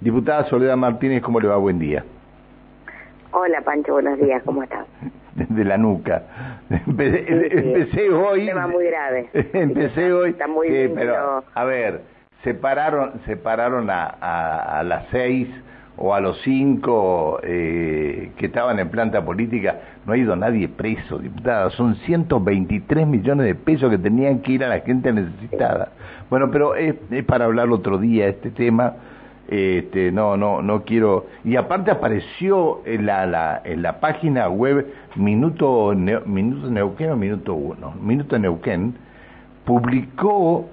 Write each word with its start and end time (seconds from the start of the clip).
Diputada 0.00 0.44
Soledad 0.44 0.76
Martínez, 0.76 1.22
¿cómo 1.22 1.40
le 1.40 1.48
va? 1.48 1.56
Buen 1.56 1.80
día. 1.80 2.04
Hola 3.32 3.60
Pancho, 3.62 3.94
buenos 3.94 4.18
días, 4.20 4.40
¿cómo 4.44 4.62
estás? 4.62 4.86
De 5.34 5.64
la 5.64 5.76
nuca. 5.76 6.22
Empecé, 6.70 8.10
hoy. 8.10 8.40
Un 8.42 8.46
tema 8.46 8.66
muy 8.68 8.84
grave. 8.84 9.28
Empecé 9.52 10.12
hoy. 10.12 10.30
Está 10.30 10.46
muy 10.46 10.70
bien, 10.70 10.92
pero, 10.94 11.42
a 11.52 11.64
ver, 11.64 12.02
se 12.44 12.54
pararon, 12.54 13.12
se 13.26 13.36
pararon 13.36 13.90
a, 13.90 14.04
a, 14.06 14.82
las 14.84 15.06
seis 15.10 15.48
o 15.96 16.14
a 16.14 16.20
los 16.20 16.40
cinco 16.42 17.40
eh, 17.42 18.30
que 18.36 18.46
estaban 18.46 18.78
en 18.78 18.88
planta 18.90 19.24
política. 19.24 19.80
No 20.06 20.12
ha 20.12 20.16
ido 20.16 20.36
nadie 20.36 20.68
preso, 20.68 21.18
diputada. 21.18 21.70
Son 21.70 21.96
123 21.96 23.04
millones 23.04 23.46
de 23.46 23.54
pesos 23.56 23.90
que 23.90 23.98
tenían 23.98 24.40
que 24.42 24.52
ir 24.52 24.64
a 24.64 24.68
la 24.68 24.80
gente 24.80 25.12
necesitada. 25.12 25.90
Bueno, 26.30 26.50
pero 26.52 26.76
es, 26.76 26.94
es 27.10 27.24
para 27.24 27.46
hablar 27.46 27.68
otro 27.70 27.98
día 27.98 28.28
este 28.28 28.50
tema 28.50 28.94
este, 29.48 30.12
no, 30.12 30.36
no, 30.36 30.60
no 30.60 30.84
quiero. 30.84 31.26
Y 31.42 31.56
aparte 31.56 31.90
apareció 31.90 32.82
en 32.84 33.06
la, 33.06 33.26
la, 33.26 33.62
en 33.64 33.82
la 33.82 33.98
página 33.98 34.48
web 34.48 34.86
Minuto, 35.16 35.94
Minuto 36.26 36.70
Neuquén 36.70 37.10
o 37.10 37.16
Minuto 37.16 37.54
Uno, 37.54 37.94
Minuto 38.00 38.38
Neuquén, 38.38 38.94
publicó 39.64 40.68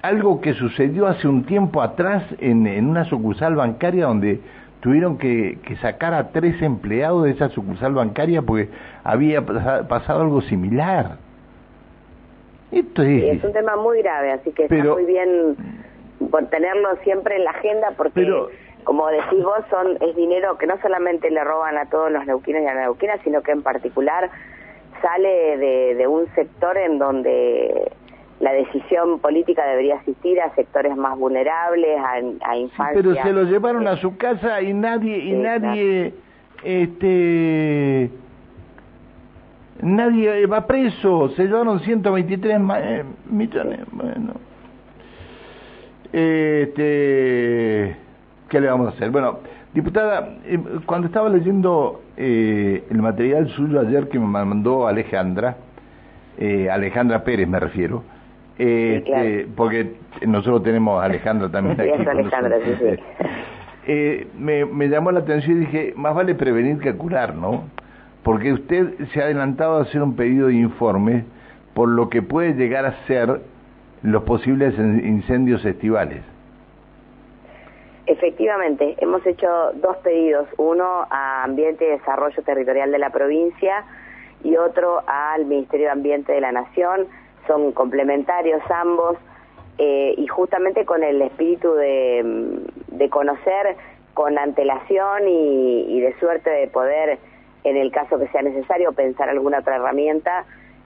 algo 0.00 0.40
que 0.40 0.54
sucedió 0.54 1.06
hace 1.06 1.28
un 1.28 1.44
tiempo 1.44 1.82
atrás 1.82 2.24
en, 2.38 2.66
en 2.66 2.88
una 2.88 3.04
sucursal 3.04 3.56
bancaria 3.56 4.06
donde 4.06 4.40
tuvieron 4.80 5.16
que, 5.18 5.58
que, 5.64 5.76
sacar 5.76 6.12
a 6.12 6.28
tres 6.30 6.60
empleados 6.60 7.24
de 7.24 7.30
esa 7.30 7.48
sucursal 7.50 7.94
bancaria 7.94 8.42
porque 8.42 8.68
había 9.02 9.44
pasado 9.44 10.22
algo 10.22 10.42
similar. 10.42 11.16
Esto 12.70 13.02
es... 13.02 13.36
es 13.38 13.44
un 13.44 13.52
tema 13.52 13.76
muy 13.76 14.02
grave, 14.02 14.32
así 14.32 14.50
que 14.50 14.64
está 14.64 14.76
muy 14.76 15.04
bien 15.04 15.56
por 16.30 16.46
tenerlo 16.46 16.96
siempre 17.02 17.36
en 17.36 17.44
la 17.44 17.50
agenda 17.50 17.92
porque 17.96 18.26
como 18.84 19.08
decís 19.08 19.42
vos 19.42 19.60
son 19.70 19.96
es 20.00 20.14
dinero 20.16 20.58
que 20.58 20.66
no 20.66 20.80
solamente 20.80 21.30
le 21.30 21.42
roban 21.42 21.76
a 21.76 21.86
todos 21.86 22.10
los 22.10 22.24
neuquinos 22.26 22.62
y 22.62 22.66
a 22.66 22.74
las 22.74 22.84
neuquinas 22.84 23.20
sino 23.24 23.42
que 23.42 23.52
en 23.52 23.62
particular 23.62 24.30
sale 25.02 25.56
de, 25.58 25.94
de 25.94 26.06
un 26.06 26.26
sector 26.34 26.76
en 26.76 26.98
donde 26.98 27.92
la 28.40 28.52
decisión 28.52 29.20
política 29.20 29.64
debería 29.66 29.96
asistir 29.96 30.40
a 30.40 30.54
sectores 30.54 30.96
más 30.96 31.16
vulnerables, 31.18 31.98
a, 31.98 32.48
a 32.50 32.56
infancia. 32.56 33.00
pero 33.00 33.14
se 33.14 33.32
lo 33.32 33.44
llevaron 33.44 33.86
a 33.86 33.96
su 33.96 34.16
casa 34.16 34.60
y 34.60 34.74
nadie 34.74 35.18
y 35.18 35.32
nadie 35.32 36.14
este 36.62 38.10
nadie 39.80 40.46
va 40.46 40.66
preso, 40.66 41.28
se 41.30 41.44
llevaron 41.44 41.80
123 41.80 42.60
eh, 42.76 43.04
millones, 43.30 43.80
bueno. 43.92 44.34
Este, 46.14 47.96
¿Qué 48.48 48.60
le 48.60 48.68
vamos 48.68 48.86
a 48.86 48.90
hacer? 48.90 49.10
Bueno, 49.10 49.40
diputada, 49.72 50.36
eh, 50.44 50.60
cuando 50.86 51.08
estaba 51.08 51.28
leyendo 51.28 52.02
eh, 52.16 52.84
el 52.88 53.02
material 53.02 53.48
suyo 53.48 53.80
ayer 53.80 54.08
que 54.08 54.20
me 54.20 54.28
mandó 54.28 54.86
Alejandra, 54.86 55.56
eh, 56.38 56.70
Alejandra 56.70 57.24
Pérez 57.24 57.48
me 57.48 57.58
refiero, 57.58 58.04
este, 58.56 59.48
porque 59.56 59.96
nosotros 60.24 60.62
tenemos 60.62 61.02
a 61.02 61.06
Alejandra 61.06 61.48
también 61.48 61.80
aquí. 61.80 61.90
Alejandra, 61.90 62.58
sí, 63.84 64.28
me, 64.38 64.66
me 64.66 64.88
llamó 64.88 65.10
la 65.10 65.18
atención 65.18 65.56
y 65.56 65.60
dije, 65.62 65.94
más 65.96 66.14
vale 66.14 66.36
prevenir 66.36 66.78
que 66.78 66.94
curar, 66.94 67.34
¿no? 67.34 67.64
Porque 68.22 68.52
usted 68.52 69.08
se 69.12 69.20
ha 69.20 69.24
adelantado 69.24 69.78
a 69.78 69.82
hacer 69.82 70.00
un 70.00 70.14
pedido 70.14 70.46
de 70.46 70.54
informe 70.54 71.24
por 71.74 71.88
lo 71.88 72.08
que 72.08 72.22
puede 72.22 72.54
llegar 72.54 72.86
a 72.86 73.04
ser 73.08 73.40
los 74.04 74.22
posibles 74.24 74.78
incendios 74.78 75.64
estivales. 75.64 76.22
Efectivamente, 78.06 78.96
hemos 78.98 79.26
hecho 79.26 79.48
dos 79.76 79.96
pedidos, 79.98 80.46
uno 80.58 81.06
a 81.08 81.42
Ambiente 81.42 81.86
y 81.86 81.88
Desarrollo 81.88 82.42
Territorial 82.42 82.92
de 82.92 82.98
la 82.98 83.08
provincia 83.08 83.82
y 84.42 84.56
otro 84.56 85.02
al 85.06 85.46
Ministerio 85.46 85.86
de 85.86 85.92
Ambiente 85.92 86.32
de 86.32 86.42
la 86.42 86.52
Nación, 86.52 87.06
son 87.46 87.72
complementarios 87.72 88.62
ambos 88.70 89.16
eh, 89.78 90.14
y 90.18 90.26
justamente 90.26 90.84
con 90.84 91.02
el 91.02 91.22
espíritu 91.22 91.72
de, 91.72 92.60
de 92.88 93.08
conocer 93.08 93.74
con 94.12 94.38
antelación 94.38 95.26
y 95.26 95.98
de 96.00 96.14
suerte 96.20 96.50
de 96.50 96.68
poder, 96.68 97.18
en 97.64 97.76
el 97.78 97.90
caso 97.90 98.18
que 98.18 98.28
sea 98.28 98.42
necesario, 98.42 98.92
pensar 98.92 99.30
alguna 99.30 99.60
otra 99.60 99.76
herramienta 99.76 100.44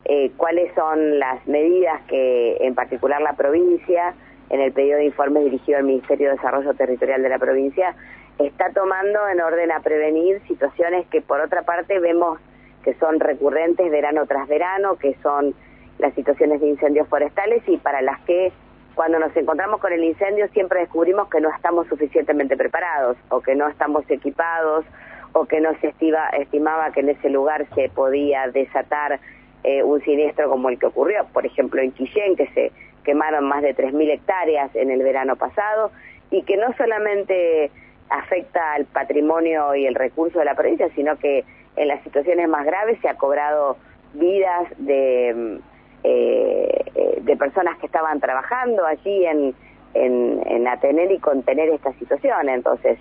eh, 0.08 0.32
cuáles 0.38 0.74
son 0.74 1.18
las 1.18 1.46
medidas 1.46 2.00
que 2.08 2.56
en 2.60 2.74
particular 2.74 3.20
la 3.20 3.34
provincia, 3.34 4.14
en 4.48 4.62
el 4.62 4.72
pedido 4.72 4.96
de 4.96 5.04
informes 5.04 5.44
dirigido 5.44 5.76
al 5.76 5.84
Ministerio 5.84 6.28
de 6.28 6.36
Desarrollo 6.36 6.72
Territorial 6.72 7.22
de 7.22 7.28
la 7.28 7.38
provincia, 7.38 7.94
está 8.38 8.70
tomando 8.72 9.28
en 9.28 9.40
orden 9.42 9.70
a 9.70 9.80
prevenir 9.80 10.40
situaciones 10.48 11.06
que 11.08 11.20
por 11.20 11.40
otra 11.40 11.62
parte 11.62 11.98
vemos 11.98 12.38
que 12.84 12.94
son 12.94 13.20
recurrentes 13.20 13.90
verano 13.90 14.24
tras 14.26 14.48
verano, 14.48 14.96
que 14.96 15.14
son 15.22 15.54
las 15.98 16.14
situaciones 16.14 16.62
de 16.62 16.68
incendios 16.68 17.06
forestales 17.08 17.62
y 17.66 17.76
para 17.76 18.00
las 18.00 18.18
que 18.20 18.50
cuando 18.94 19.18
nos 19.18 19.36
encontramos 19.36 19.78
con 19.80 19.92
el 19.92 20.02
incendio 20.02 20.48
siempre 20.48 20.80
descubrimos 20.80 21.28
que 21.28 21.40
no 21.40 21.50
estamos 21.54 21.86
suficientemente 21.86 22.56
preparados 22.56 23.18
o 23.28 23.42
que 23.42 23.54
no 23.54 23.68
estamos 23.68 24.08
equipados 24.08 24.86
o 25.34 25.44
que 25.44 25.60
no 25.60 25.70
se 25.80 25.88
estimaba 25.88 26.92
que 26.92 27.00
en 27.00 27.10
ese 27.10 27.28
lugar 27.28 27.66
se 27.74 27.90
podía 27.90 28.48
desatar 28.48 29.20
eh, 29.64 29.82
un 29.82 30.00
siniestro 30.02 30.48
como 30.48 30.68
el 30.68 30.78
que 30.78 30.86
ocurrió, 30.86 31.26
por 31.32 31.44
ejemplo, 31.46 31.80
en 31.80 31.92
Quillén, 31.92 32.36
que 32.36 32.46
se 32.48 32.72
quemaron 33.04 33.44
más 33.46 33.62
de 33.62 33.74
3.000 33.74 34.10
hectáreas 34.10 34.74
en 34.76 34.90
el 34.90 35.02
verano 35.02 35.36
pasado 35.36 35.90
y 36.30 36.42
que 36.42 36.56
no 36.56 36.72
solamente 36.76 37.70
afecta 38.10 38.74
al 38.74 38.84
patrimonio 38.86 39.74
y 39.74 39.86
el 39.86 39.94
recurso 39.94 40.38
de 40.38 40.44
la 40.44 40.54
provincia, 40.54 40.88
sino 40.94 41.18
que 41.18 41.44
en 41.76 41.88
las 41.88 42.02
situaciones 42.02 42.48
más 42.48 42.64
graves 42.64 42.98
se 43.00 43.08
ha 43.08 43.14
cobrado 43.14 43.76
vidas 44.14 44.68
de, 44.78 45.60
eh, 46.04 47.20
de 47.20 47.36
personas 47.36 47.78
que 47.78 47.86
estaban 47.86 48.20
trabajando 48.20 48.84
allí 48.86 49.26
en, 49.26 49.54
en, 49.94 50.42
en 50.46 50.68
atener 50.68 51.10
y 51.12 51.18
contener 51.18 51.68
esta 51.68 51.92
situación. 51.94 52.48
Entonces, 52.48 52.98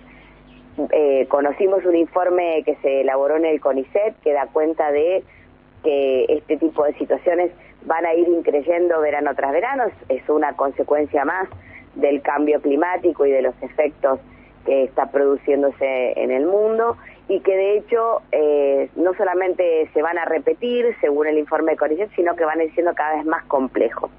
eh, 0.92 1.26
conocimos 1.28 1.84
un 1.84 1.96
informe 1.96 2.62
que 2.64 2.76
se 2.76 3.00
elaboró 3.00 3.36
en 3.36 3.44
el 3.44 3.60
CONICET 3.60 4.20
que 4.22 4.32
da 4.32 4.46
cuenta 4.46 4.92
de 4.92 5.24
que 5.88 6.26
este 6.28 6.58
tipo 6.58 6.84
de 6.84 6.92
situaciones 6.98 7.50
van 7.86 8.04
a 8.04 8.12
ir 8.12 8.28
increyendo 8.28 9.00
verano 9.00 9.34
tras 9.34 9.52
verano, 9.52 9.84
es 10.10 10.28
una 10.28 10.52
consecuencia 10.52 11.24
más 11.24 11.48
del 11.94 12.20
cambio 12.20 12.60
climático 12.60 13.24
y 13.24 13.30
de 13.30 13.40
los 13.40 13.54
efectos 13.62 14.20
que 14.66 14.84
está 14.84 15.10
produciéndose 15.10 16.12
en 16.14 16.30
el 16.30 16.44
mundo 16.44 16.98
y 17.26 17.40
que 17.40 17.56
de 17.56 17.78
hecho 17.78 18.20
eh, 18.32 18.90
no 18.96 19.14
solamente 19.14 19.88
se 19.94 20.02
van 20.02 20.18
a 20.18 20.26
repetir 20.26 20.94
según 21.00 21.26
el 21.26 21.38
informe 21.38 21.72
de 21.72 21.78
Coricet, 21.78 22.10
sino 22.14 22.36
que 22.36 22.44
van 22.44 22.60
a 22.60 22.64
ir 22.64 22.74
siendo 22.74 22.94
cada 22.94 23.16
vez 23.16 23.24
más 23.24 23.44
complejos. 23.44 24.10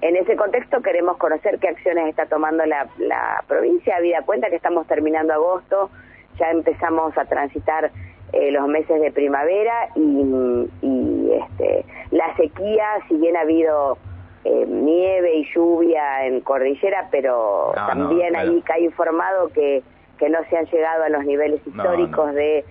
En 0.00 0.16
ese 0.16 0.36
contexto 0.36 0.80
queremos 0.80 1.18
conocer 1.18 1.58
qué 1.58 1.68
acciones 1.68 2.08
está 2.08 2.24
tomando 2.24 2.64
la, 2.64 2.88
la 2.96 3.44
provincia, 3.46 3.96
habida 3.96 4.22
cuenta 4.22 4.48
que 4.48 4.56
estamos 4.56 4.86
terminando 4.86 5.34
agosto, 5.34 5.90
ya 6.38 6.50
empezamos 6.50 7.14
a 7.18 7.26
transitar 7.26 7.90
eh, 8.32 8.50
los 8.50 8.66
meses 8.68 9.00
de 9.00 9.12
primavera 9.12 9.88
y, 9.94 10.68
y, 10.82 11.30
este, 11.32 11.84
la 12.10 12.34
sequía, 12.36 12.86
si 13.08 13.16
bien 13.16 13.36
ha 13.36 13.40
habido 13.40 13.98
eh, 14.44 14.66
nieve 14.68 15.36
y 15.36 15.46
lluvia 15.54 16.26
en 16.26 16.40
cordillera, 16.40 17.08
pero 17.10 17.72
también 17.74 18.36
ahí 18.36 18.62
cae 18.64 18.82
informado 18.82 19.48
que, 19.48 19.82
que 20.18 20.28
no 20.28 20.38
se 20.50 20.56
han 20.56 20.66
llegado 20.66 21.04
a 21.04 21.08
los 21.08 21.24
niveles 21.24 21.60
históricos 21.66 22.34
de 22.34 22.64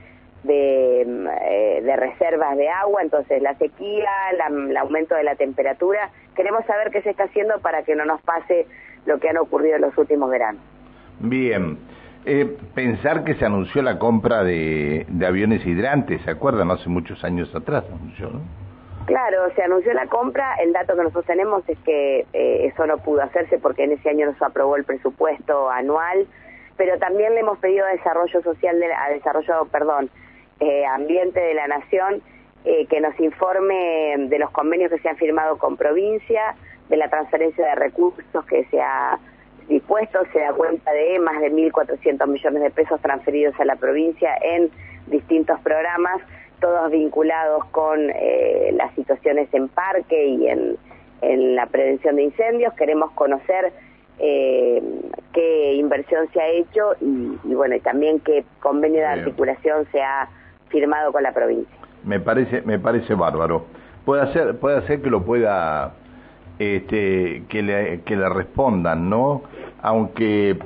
de, 0.44 1.02
eh, 1.02 1.81
de, 1.81 1.96
reservas 1.96 2.58
de 2.58 2.70
agua, 2.70 3.02
entonces 3.02 3.41
la 3.41 3.56
sequía, 3.56 4.09
el 4.31 4.78
aumento 4.78 5.16
de 5.16 5.24
la 5.24 5.35
temperatura. 5.35 6.09
Queremos 6.35 6.66
saber 6.66 6.91
qué 6.91 7.02
se 7.02 7.12
está 7.12 7.24
haciendo 7.24 7.59
para 7.59 7.84
que 7.84 7.96
no 7.96 8.06
nos 8.06 8.22
pase 8.22 8.68
lo 9.06 9.20
que 9.20 9.30
han 9.30 9.38
ocurrido 9.38 9.75
en 9.75 9.81
los 9.81 9.97
últimos 9.97 10.30
veranos. 10.30 10.62
Bien. 11.20 11.78
Eh, 12.25 12.57
pensar 12.73 13.25
que 13.25 13.35
se 13.35 13.46
anunció 13.46 13.81
la 13.81 13.99
compra 13.99 14.43
de, 14.43 15.05
aviones 15.28 15.66
hidrantes, 15.66 16.22
¿se 16.22 16.31
acuerdan? 16.31 16.72
Hace 16.72 16.87
muchos 16.90 17.22
años 17.23 17.53
atrás 17.53 17.84
anunció, 17.91 18.29
¿no? 18.29 18.41
Claro, 19.05 19.53
se 19.55 19.61
anunció 19.61 19.93
la 19.93 20.08
compra, 20.08 20.55
el 20.64 20.72
dato 20.72 20.96
que 20.96 21.03
nosotros 21.03 21.25
tenemos 21.25 21.67
es 21.67 21.78
que 21.79 22.25
eh, 22.31 22.67
eso 22.67 22.87
no 22.87 22.99
pudo 22.99 23.22
hacerse 23.22 23.59
porque 23.59 23.84
en 23.84 23.91
ese 23.91 24.09
año 24.09 24.28
no 24.28 24.37
se 24.37 24.46
aprobó 24.46 24.78
el 24.78 24.85
presupuesto 24.85 25.70
anual, 25.70 26.25
pero 26.78 26.97
también 26.99 27.34
le 27.34 27.41
hemos 27.41 27.58
pedido 27.58 27.85
a 27.85 27.90
Desarrollo 27.90 28.41
Social, 28.41 28.79
de 28.79 28.93
a 28.93 29.09
Desarrollo, 29.09 29.66
perdón, 29.70 30.09
eh, 30.61 30.85
Ambiente 30.85 31.41
de 31.41 31.53
la 31.53 31.67
Nación, 31.67 32.22
eh, 32.64 32.85
que 32.85 33.02
nos 33.02 33.20
informe 33.20 34.16
de 34.29 34.40
los 34.40 34.52
convenios 34.52 34.90
que 34.90 34.99
se 34.99 35.09
han 35.09 35.17
firmado 35.17 35.58
con 35.58 35.75
provincia, 35.75 36.55
de 36.87 36.96
la 36.96 37.09
transferencia 37.09 37.66
de 37.66 37.75
recursos 37.75 38.46
que 38.46 38.64
se 38.66 38.79
ha 38.81 39.20
dispuesto, 39.67 40.19
se 40.31 40.39
da 40.39 40.53
cuenta 40.53 40.91
de 40.91 41.19
más 41.19 41.39
de 41.41 41.51
1.400 41.51 42.27
millones 42.27 42.63
de 42.63 42.71
pesos 42.71 42.99
transferidos 43.01 43.59
a 43.59 43.65
la 43.65 43.75
provincia 43.75 44.29
en 44.41 44.69
distintos 45.07 45.59
programas, 45.61 46.21
todos 46.59 46.91
vinculados 46.91 47.65
con 47.65 48.09
eh, 48.09 48.71
las 48.73 48.93
situaciones 48.95 49.53
en 49.53 49.67
parque 49.67 50.27
y 50.27 50.47
en, 50.47 50.77
en, 51.21 51.55
la 51.55 51.65
prevención 51.65 52.15
de 52.15 52.23
incendios. 52.23 52.73
Queremos 52.75 53.11
conocer 53.11 53.73
eh, 54.19 54.81
qué 55.33 55.73
inversión 55.73 56.27
se 56.31 56.41
ha 56.41 56.47
hecho 56.47 56.95
y, 57.01 57.53
bueno, 57.53 57.75
y 57.75 57.79
también 57.79 58.19
qué 58.19 58.45
convenio 58.61 59.01
de 59.01 59.07
articulación 59.07 59.85
se 59.91 60.01
ha 60.01 60.29
firmado 60.69 61.11
con 61.11 61.23
la 61.23 61.33
provincia. 61.33 61.75
Me 62.03 62.19
parece, 62.19 62.61
me 62.61 62.79
parece 62.79 63.13
bárbaro. 63.13 63.65
Puede 64.05 64.31
ser, 64.33 64.57
puede 64.59 64.85
ser 64.87 65.01
que 65.01 65.09
lo 65.09 65.23
pueda, 65.23 65.93
este, 66.59 67.44
que 67.50 67.61
le, 67.61 68.02
que 68.02 68.16
le 68.16 68.29
respondan, 68.29 69.09
¿no? 69.09 69.44
Aunque 69.82 70.58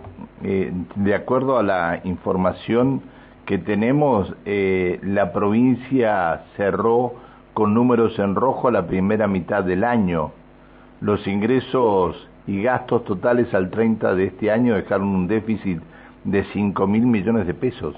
eh, 0.43 0.71
de 0.95 1.15
acuerdo 1.15 1.57
a 1.57 1.63
la 1.63 2.01
información 2.03 3.01
que 3.45 3.57
tenemos, 3.57 4.33
eh, 4.45 4.99
la 5.01 5.31
provincia 5.31 6.43
cerró 6.57 7.13
con 7.53 7.73
números 7.73 8.19
en 8.19 8.35
rojo 8.35 8.69
la 8.69 8.85
primera 8.85 9.27
mitad 9.27 9.63
del 9.63 9.83
año. 9.83 10.31
Los 11.01 11.25
ingresos 11.27 12.27
y 12.45 12.61
gastos 12.61 13.03
totales 13.05 13.53
al 13.53 13.69
30 13.71 14.15
de 14.15 14.25
este 14.25 14.51
año 14.51 14.75
dejaron 14.75 15.07
un 15.07 15.27
déficit 15.27 15.79
de 16.23 16.43
5 16.53 16.85
mil 16.87 17.07
millones 17.07 17.47
de 17.47 17.53
pesos. 17.53 17.95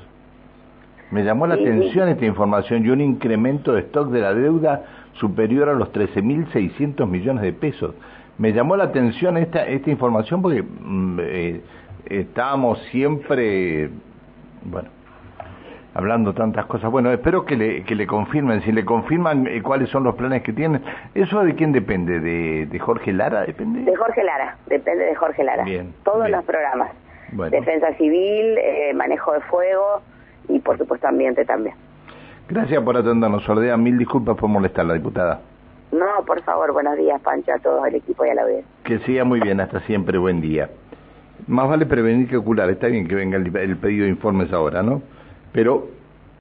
Me 1.11 1.23
llamó 1.23 1.47
la 1.47 1.55
atención 1.55 2.07
esta 2.07 2.25
información 2.25 2.85
y 2.85 2.89
un 2.89 3.01
incremento 3.01 3.73
de 3.73 3.81
stock 3.81 4.09
de 4.09 4.21
la 4.21 4.33
deuda 4.33 4.83
superior 5.13 5.69
a 5.69 5.73
los 5.73 5.91
13.600 5.91 7.07
millones 7.07 7.43
de 7.43 7.53
pesos. 7.53 7.95
Me 8.37 8.53
llamó 8.53 8.77
la 8.77 8.85
atención 8.85 9.37
esta, 9.37 9.65
esta 9.65 9.89
información 9.89 10.41
porque 10.41 10.63
mm, 10.63 11.19
eh, 11.21 11.61
estábamos 12.05 12.79
siempre, 12.91 13.89
bueno, 14.63 14.89
hablando 15.93 16.33
tantas 16.33 16.65
cosas. 16.65 16.89
Bueno, 16.91 17.11
espero 17.11 17.45
que 17.45 17.55
le, 17.55 17.83
que 17.83 17.95
le 17.95 18.07
confirmen, 18.07 18.61
si 18.61 18.71
le 18.71 18.85
confirman 18.85 19.47
eh, 19.47 19.61
cuáles 19.61 19.89
son 19.89 20.03
los 20.03 20.15
planes 20.15 20.41
que 20.43 20.53
tienen. 20.53 20.81
¿Eso 21.13 21.43
de 21.43 21.55
quién 21.55 21.71
depende? 21.71 22.19
¿De, 22.19 22.65
de 22.65 22.79
Jorge 22.79 23.11
Lara? 23.11 23.45
¿Depende? 23.45 23.89
De 23.89 23.95
Jorge 23.95 24.23
Lara, 24.23 24.57
depende 24.67 25.05
de 25.05 25.15
Jorge 25.15 25.43
Lara. 25.43 25.63
Bien, 25.63 25.93
Todos 26.03 26.29
los 26.29 26.43
programas. 26.45 26.91
Defensa 27.51 27.93
civil, 27.95 28.57
eh, 28.57 28.91
manejo 28.95 29.33
de 29.33 29.41
fuego 29.41 30.01
y 30.47 30.59
por 30.59 30.77
supuesto 30.77 31.07
ambiente 31.07 31.45
también. 31.45 31.75
Gracias 32.49 32.83
por 32.83 32.97
atendernos, 32.97 33.47
Ordea. 33.47 33.77
Mil 33.77 33.97
disculpas 33.97 34.35
por 34.35 34.49
molestar 34.49 34.85
la 34.85 34.95
diputada. 34.95 35.41
No, 35.91 36.23
por 36.25 36.41
favor, 36.41 36.73
buenos 36.73 36.97
días, 36.97 37.21
Pancho, 37.21 37.51
a 37.53 37.59
todo 37.59 37.85
el 37.85 37.95
equipo 37.95 38.25
y 38.25 38.29
a 38.29 38.33
la 38.35 38.41
audiencia. 38.43 38.71
Que 38.83 38.99
siga 38.99 39.23
muy 39.23 39.39
bien, 39.39 39.59
hasta 39.59 39.79
siempre, 39.81 40.17
buen 40.17 40.41
día. 40.41 40.69
Más 41.47 41.69
vale 41.69 41.85
prevenir 41.85 42.27
que 42.27 42.37
ocular, 42.37 42.69
está 42.69 42.87
bien 42.87 43.07
que 43.07 43.15
venga 43.15 43.37
el, 43.37 43.55
el 43.55 43.77
pedido 43.77 44.05
de 44.05 44.09
informes 44.09 44.51
ahora, 44.51 44.83
¿no? 44.83 45.01
Pero 45.51 45.87